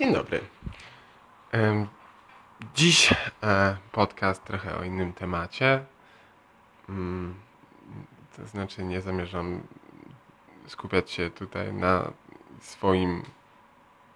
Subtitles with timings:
[0.00, 0.40] Dzień dobry.
[2.74, 5.84] Dziś e, podcast trochę o innym temacie.
[6.88, 7.34] Mm,
[8.36, 9.62] to znaczy, nie zamierzam
[10.66, 12.12] skupiać się tutaj na
[12.60, 13.22] swoim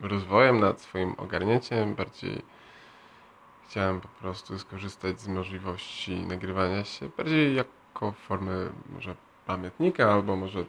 [0.01, 1.95] rozwojem, nad swoim ogarnięciem.
[1.95, 2.43] Bardziej
[3.69, 8.53] chciałem po prostu skorzystać z możliwości nagrywania się bardziej jako formę
[8.89, 9.15] może
[9.47, 10.65] pamiętnika, albo może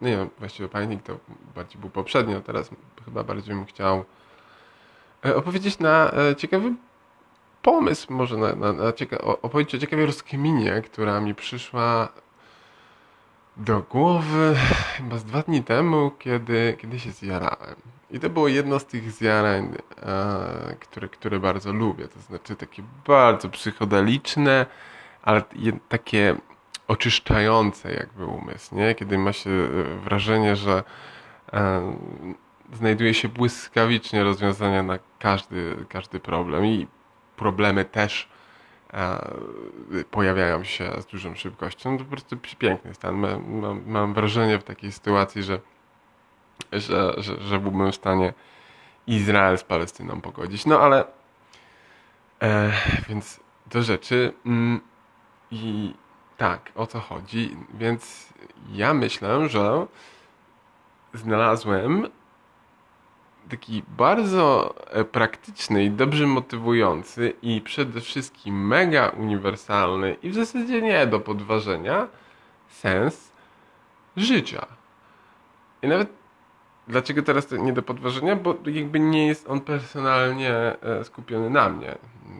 [0.00, 1.18] no nie wiem, właściwie pamiętnik to
[1.54, 2.70] bardziej był poprzednio, teraz
[3.04, 4.04] chyba bardziej bym chciał
[5.24, 6.72] opowiedzieć na e, ciekawy
[7.62, 12.08] pomysł, może na, na, na cieka opowiedzieć o ciekawej rozkminie, która mi przyszła
[13.56, 14.54] do głowy
[14.96, 17.74] chyba z dwa dni temu, kiedy, kiedy się zjarałem.
[18.10, 22.08] I to było jedno z tych zjarań, e, które, które bardzo lubię.
[22.08, 24.66] To znaczy takie bardzo psychodeliczne,
[25.22, 25.42] ale
[25.88, 26.36] takie
[26.88, 28.94] oczyszczające jakby umysł, nie?
[28.94, 30.82] Kiedy ma się e, wrażenie, że
[31.52, 31.96] e,
[32.72, 36.86] znajduje się błyskawicznie rozwiązania na każdy, każdy problem i
[37.36, 38.28] problemy też
[38.92, 39.18] e,
[40.10, 41.98] pojawiają się z dużą szybkością.
[41.98, 43.14] To po prostu piękny stan.
[43.14, 45.60] Mam, mam wrażenie w takiej sytuacji, że,
[46.72, 48.32] że, że, że byłbym w stanie
[49.06, 50.66] Izrael z Palestyną pogodzić.
[50.66, 51.04] No ale
[52.42, 52.72] e,
[53.08, 54.80] więc do rzeczy mm,
[55.50, 55.94] i
[56.36, 57.56] tak, o co chodzi.
[57.74, 58.32] Więc
[58.72, 59.86] ja myślę, że
[61.14, 62.08] znalazłem
[63.50, 70.82] taki bardzo e, praktyczny i dobrze motywujący i przede wszystkim mega uniwersalny i w zasadzie
[70.82, 72.08] nie do podważenia
[72.68, 73.32] sens
[74.16, 74.66] życia.
[75.82, 76.08] I nawet
[76.88, 78.36] dlaczego teraz to nie do podważenia?
[78.36, 81.98] Bo jakby nie jest on personalnie e, skupiony na mnie.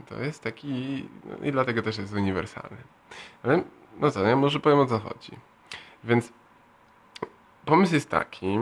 [0.08, 2.76] To jest taki no i dlatego też jest uniwersalny.
[3.42, 3.62] Ale
[4.00, 5.32] no co, ja może powiem o co chodzi.
[6.04, 6.32] Więc
[7.64, 8.58] pomysł jest taki,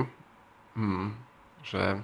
[0.74, 1.14] hmm,
[1.62, 2.02] że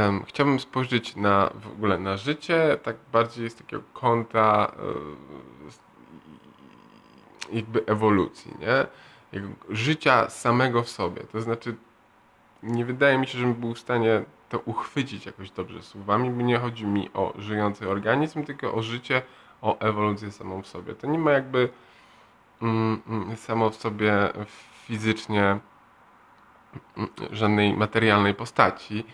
[0.00, 4.72] um, chciałbym spojrzeć na w ogóle na życie tak bardziej z takiego kąta
[7.52, 8.86] e, jakby ewolucji, nie?
[9.70, 11.22] Życia samego w sobie.
[11.22, 11.74] To znaczy
[12.62, 16.58] nie wydaje mi się, żebym był w stanie to uchwycić jakoś dobrze słowami, bo nie
[16.58, 19.22] chodzi mi o żyjący organizm, tylko o życie
[19.62, 20.94] o ewolucję samą w sobie.
[20.94, 21.68] To nie ma jakby
[22.62, 24.12] mm, mm, samo w sobie
[24.86, 25.58] fizycznie
[26.96, 29.04] mm, żadnej materialnej postaci.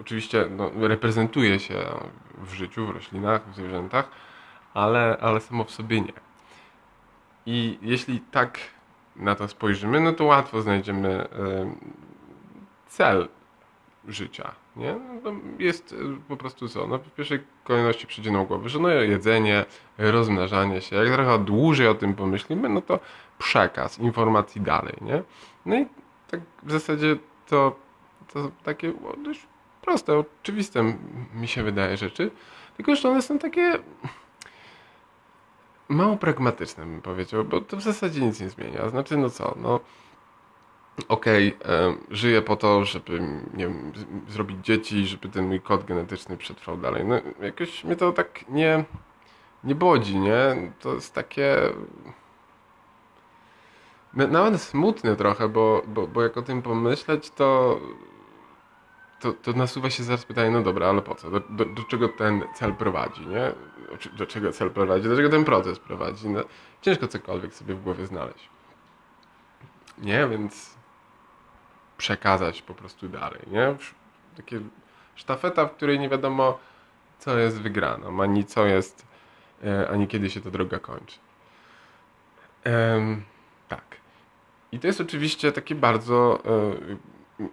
[0.00, 1.78] Oczywiście no, reprezentuje się
[2.38, 4.08] w życiu, w roślinach, w zwierzętach,
[4.74, 6.12] ale, ale samo w sobie nie.
[7.46, 8.58] I jeśli tak
[9.16, 11.28] na to spojrzymy, no to łatwo znajdziemy
[12.86, 13.28] cel
[14.08, 14.54] życia.
[14.76, 14.96] Nie?
[15.24, 15.96] No jest e,
[16.28, 16.86] po prostu co?
[16.86, 19.64] No w pierwszej kolejności przyjdzie nam głowy, że no jedzenie,
[19.98, 23.00] rozmnażanie się, jak trochę dłużej o tym pomyślimy, no to
[23.38, 25.22] przekaz informacji dalej, nie?
[25.66, 25.86] No i
[26.30, 27.76] tak w zasadzie to,
[28.32, 28.92] to takie
[29.24, 29.46] dość
[29.82, 30.94] proste, oczywiste
[31.34, 32.30] mi się wydaje rzeczy,
[32.76, 33.78] tylko że one są takie
[35.88, 38.88] mało pragmatyczne bym powiedział, bo to w zasadzie nic nie zmienia.
[38.88, 39.80] Znaczy, no co, no
[41.08, 43.20] okej, okay, żyję po to, żeby
[43.54, 43.92] nie wiem,
[44.28, 47.04] zrobić dzieci, żeby ten mój kod genetyczny przetrwał dalej.
[47.04, 48.84] No jakoś mnie to tak nie,
[49.64, 50.72] nie bodzi, nie?
[50.80, 51.56] To jest takie...
[54.14, 57.80] Nawet smutne trochę, bo, bo, bo jak o tym pomyśleć, to,
[59.20, 61.30] to, to nasuwa się zaraz pytanie, no dobra, ale po co?
[61.30, 63.52] Do, do, do czego ten cel prowadzi, nie?
[64.16, 65.08] Do czego cel prowadzi?
[65.08, 66.28] Do czego ten proces prowadzi?
[66.28, 66.40] No,
[66.82, 68.48] ciężko cokolwiek sobie w głowie znaleźć.
[69.98, 70.74] Nie, więc
[71.98, 73.76] przekazać po prostu dalej, nie?
[74.36, 74.60] Takie
[75.14, 76.58] sztafeta, w której nie wiadomo,
[77.18, 79.06] co jest wygraną, ani co jest,
[79.64, 81.18] e, ani kiedy się ta droga kończy.
[83.68, 83.84] Tak.
[84.72, 86.42] I to jest oczywiście takie bardzo
[87.40, 87.46] e,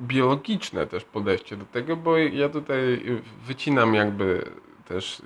[0.00, 3.04] biologiczne też podejście do tego, bo ja tutaj
[3.46, 4.50] wycinam jakby
[4.84, 5.22] też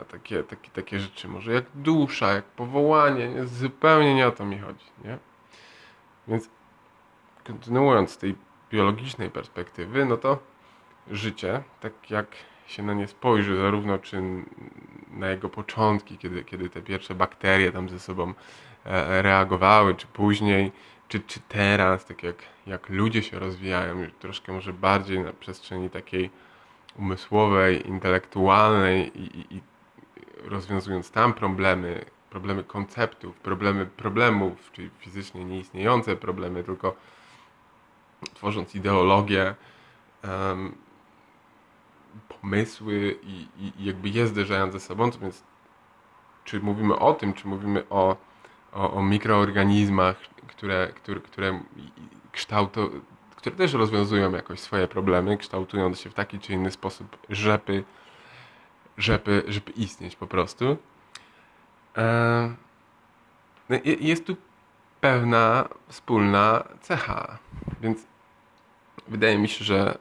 [0.00, 3.46] a takie, takie, takie rzeczy, może jak dusza, jak powołanie, nie?
[3.46, 5.18] zupełnie nie o to mi chodzi, nie?
[6.28, 6.48] Więc
[7.44, 8.34] kontynuując z tej
[8.70, 10.38] biologicznej perspektywy, no to
[11.10, 12.26] życie, tak jak
[12.66, 14.22] się na nie spojrzy, zarówno czy
[15.10, 18.34] na jego początki, kiedy, kiedy te pierwsze bakterie tam ze sobą
[18.84, 20.72] e, reagowały, czy później,
[21.14, 26.30] czy, czy teraz, tak jak, jak ludzie się rozwijają, troszkę może bardziej na przestrzeni takiej
[26.96, 29.60] umysłowej, intelektualnej i, i,
[30.44, 36.96] rozwiązując tam problemy, problemy konceptów, problemy problemów, czyli fizycznie nieistniejące problemy, tylko
[38.34, 39.54] tworząc ideologię,
[40.24, 40.74] um,
[42.28, 45.42] pomysły i, i, jakby je zderzając ze sobą, więc
[46.44, 48.16] czy mówimy o tym, czy mówimy o,
[48.74, 50.16] o, o mikroorganizmach,
[50.46, 51.60] które, które, które,
[52.32, 52.90] kształto,
[53.36, 57.84] które też rozwiązują jakoś swoje problemy, kształtując się w taki czy inny sposób, żeby,
[58.98, 60.76] żeby, żeby istnieć po prostu.
[63.68, 64.36] No jest tu
[65.00, 67.38] pewna wspólna cecha,
[67.80, 68.06] więc
[69.08, 69.98] wydaje mi się, że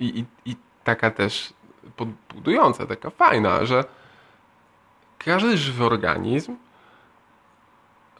[0.00, 1.54] i, i, i taka też
[1.96, 3.84] podbudująca, taka fajna, że
[5.18, 6.56] każdy żywy organizm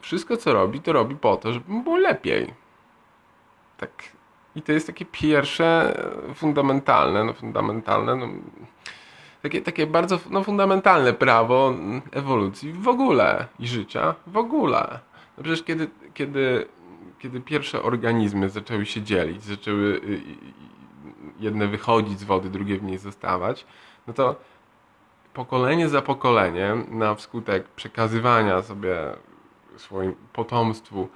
[0.04, 2.54] wszystko co robi, to robi po to, żeby mu było lepiej.
[3.76, 3.90] Tak.
[4.56, 5.96] I to jest takie pierwsze,
[6.34, 8.26] fundamentalne, no fundamentalne, no,
[9.42, 11.74] takie, takie bardzo no, fundamentalne prawo
[12.12, 14.98] ewolucji w ogóle i życia w ogóle.
[15.38, 16.68] No przecież kiedy, kiedy,
[17.18, 20.22] kiedy pierwsze organizmy zaczęły się dzielić, zaczęły y, y,
[21.40, 23.66] jedne wychodzić z wody, drugie w niej zostawać,
[24.06, 24.36] no to
[25.34, 28.96] pokolenie za pokoleniem na wskutek przekazywania sobie
[29.76, 31.08] swoim potomstwu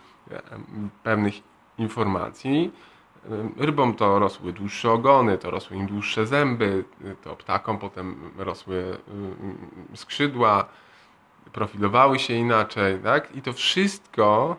[1.02, 1.34] pewnych
[1.78, 2.72] informacji.
[3.56, 6.84] Rybom to rosły dłuższe ogony, to rosły im dłuższe zęby,
[7.22, 8.96] to ptakom potem rosły
[9.94, 10.64] skrzydła,
[11.52, 13.36] profilowały się inaczej, tak?
[13.36, 14.56] I to wszystko,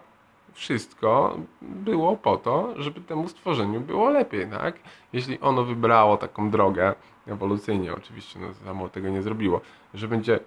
[0.53, 4.75] wszystko było po to, żeby temu stworzeniu było lepiej, tak?
[5.13, 6.95] Jeśli ono wybrało taką drogę,
[7.27, 9.61] ewolucyjnie oczywiście, no samo tego nie zrobiło,
[9.93, 10.39] że będzie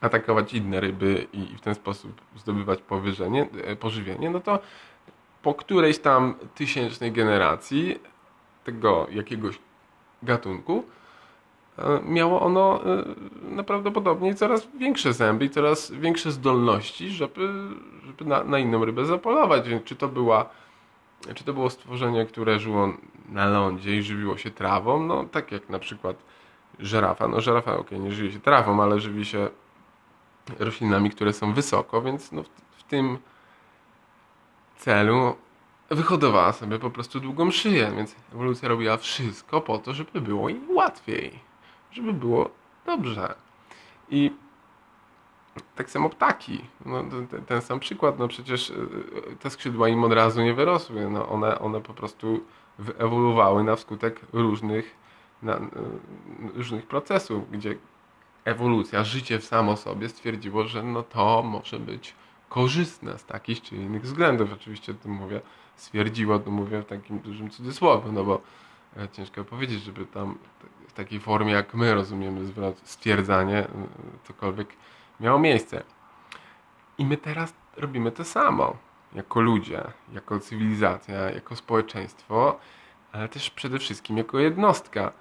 [0.00, 2.78] atakować inne ryby i w ten sposób zdobywać
[3.64, 4.58] e, pożywienie, no to
[5.42, 7.98] po którejś tam tysięcznej generacji
[8.64, 9.58] tego jakiegoś
[10.22, 10.84] gatunku
[11.78, 13.04] e, miało ono e,
[13.42, 17.48] najprawdopodobniej coraz większe zęby i coraz większe zdolności, żeby,
[18.06, 19.68] żeby na, na inną rybę zapolować.
[19.68, 20.48] Więc czy to była
[21.34, 22.92] czy to było stworzenie, które żyło
[23.28, 26.16] na lądzie i żywiło się trawą, no tak jak na przykład
[26.78, 27.28] żerafa.
[27.28, 29.48] No żerafa, ok, nie żywi się trawą, ale żywi się
[30.58, 32.48] roślinami, które są wysoko, więc no w,
[32.78, 33.18] w tym
[34.76, 35.36] celu
[35.90, 40.60] wyhodowała sobie po prostu długą szyję, więc ewolucja robiła wszystko po to, żeby było jej
[40.68, 41.38] łatwiej,
[41.92, 42.50] żeby było
[42.86, 43.34] dobrze.
[44.10, 44.30] I
[45.74, 46.64] tak samo ptaki.
[46.86, 48.76] No, ten, ten, sam przykład, no przecież y,
[49.40, 51.10] te skrzydła im od razu nie wyrosły.
[51.10, 52.40] No, one, one po prostu
[52.78, 54.96] wyewoluowały na wskutek różnych,
[55.42, 55.60] na, y,
[56.54, 57.74] różnych procesów, gdzie
[58.48, 62.14] ewolucja, życie w samo sobie stwierdziło, że no to może być
[62.48, 64.52] korzystne z takich czy innych względów.
[64.52, 65.40] Oczywiście tu mówię,
[65.76, 68.40] stwierdziło, to mówię w takim dużym cudzysłowie, no bo
[68.96, 70.38] e, ciężko powiedzieć, żeby tam
[70.88, 73.68] w takiej formie, jak my rozumiemy zwrot, stwierdzanie, e,
[74.24, 74.68] cokolwiek
[75.20, 75.82] miało miejsce.
[76.98, 78.76] I my teraz robimy to samo,
[79.14, 82.58] jako ludzie, jako cywilizacja, jako społeczeństwo,
[83.12, 85.12] ale też przede wszystkim jako jednostka.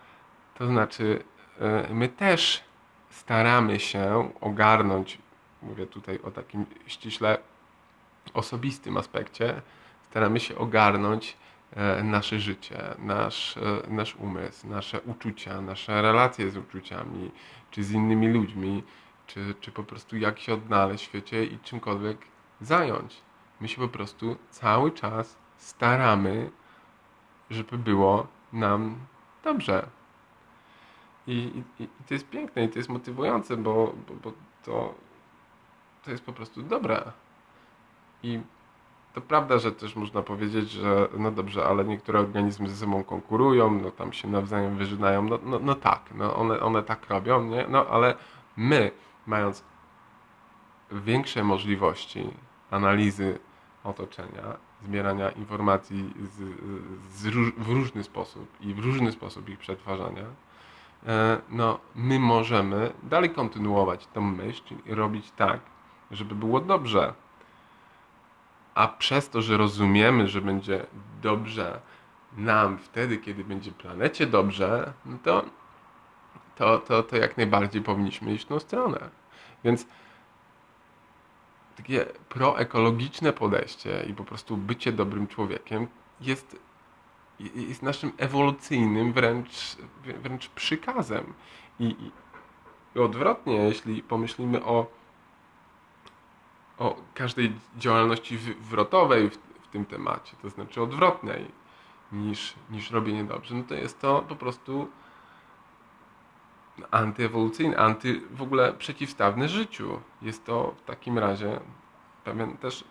[0.56, 1.24] To znaczy,
[1.60, 2.67] e, my też
[3.10, 5.18] staramy się ogarnąć,
[5.62, 7.38] mówię tutaj o takim ściśle
[8.34, 9.62] osobistym aspekcie,
[10.10, 11.38] staramy się ogarnąć
[11.76, 17.32] e, nasze życie, nasz, e, nasz umysł, nasze uczucia, nasze relacje z uczuciami,
[17.72, 18.84] czy z innymi ludźmi,
[19.28, 22.18] czy, czy po prostu jak się odnaleźć w świecie i czymkolwiek
[22.62, 23.22] zająć.
[23.62, 26.52] My się po prostu cały czas staramy,
[27.50, 28.96] żeby było nam
[29.44, 29.88] dobrze.
[31.28, 34.32] I, i, I, to jest piękne i to jest motywujące, bo, bo, bo
[34.66, 34.94] to,
[36.06, 37.12] to jest po prostu dobre.
[38.24, 38.40] I
[39.14, 43.72] to prawda, że też można powiedzieć, że no dobrze, ale niektóre organizmy ze sobą konkurują,
[43.72, 47.66] no tam się nawzajem wyżynają, no, no, no tak, no one, one tak robią, nie?
[47.70, 48.16] No ale
[48.58, 48.92] my,
[49.28, 49.64] mając
[50.92, 52.30] większe możliwości
[52.72, 53.40] analizy
[53.84, 56.34] otoczenia, zbierania informacji z,
[57.14, 60.26] z, w różny sposób i w różny sposób ich przetwarzania,
[61.50, 65.60] no, my możemy dalej kontynuować tą myśl, czyli robić tak,
[66.12, 67.14] żeby było dobrze.
[68.76, 70.86] A przez to, że rozumiemy, że będzie
[71.22, 71.82] dobrze
[72.38, 75.46] nam wtedy, kiedy będzie planecie dobrze, no to,
[76.56, 79.10] to, to, to jak najbardziej powinniśmy iść w tą stronę.
[79.64, 79.88] Więc
[81.78, 85.88] takie proekologiczne podejście i po prostu bycie dobrym człowiekiem
[86.22, 86.67] jest
[87.40, 91.34] jest naszym ewolucyjnym wręcz, wręcz przykazem.
[91.80, 92.12] I,
[92.96, 94.88] I, odwrotnie, jeśli pomyślimy o,
[96.78, 101.52] o każdej działalności wywrotowej w, w tym temacie, to znaczy odwrotnej
[102.12, 104.88] niż, niż robienie dobrze, no to jest to po prostu
[106.92, 110.00] antyewolucyjne, anty w ogóle przeciwstawne życiu.
[110.22, 111.60] Jest to w takim razie
[112.24, 112.84] pewien też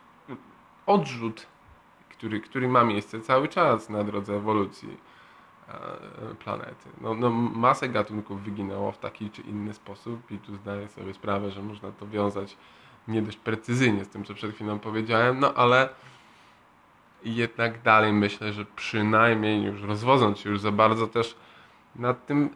[0.86, 1.46] odrzut
[2.18, 4.96] który, który ma miejsce cały czas na drodze ewolucji
[5.68, 6.88] e, planety.
[7.00, 11.50] No, no, masę gatunków wyginęło w taki czy inny sposób i tu zdaję sobie sprawę,
[11.50, 12.56] że można to wiązać
[13.08, 15.88] nie dość precyzyjnie z tym, co przed chwilą powiedziałem, no ale
[17.25, 21.37] jednak dalej myślę, że przynajmniej już rozwodząc się już za bardzo też
[21.96, 22.50] nad tym,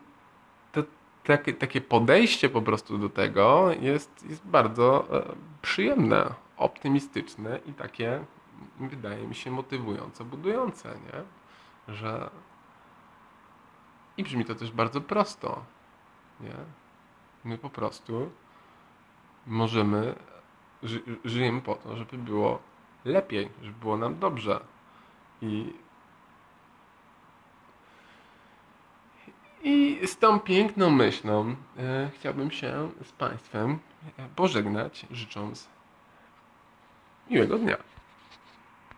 [0.72, 0.82] to
[1.24, 8.24] takie, takie podejście po prostu do tego jest, jest bardzo e, przyjemne, optymistyczne i takie
[8.80, 11.24] wydaje mi się motywujące, budujące, nie?
[11.94, 12.30] Że
[14.16, 15.64] i brzmi to też bardzo prosto,
[16.40, 16.54] nie?
[17.44, 18.30] My po prostu
[19.46, 20.14] możemy,
[20.82, 22.58] ży, żyjemy po to, żeby było
[23.04, 24.60] lepiej, żeby było nam dobrze.
[25.42, 25.72] I,
[29.62, 33.78] i z tą piękną myślą e, chciałbym się z Państwem
[34.36, 35.68] pożegnać, życząc
[37.30, 37.76] miłego dnia.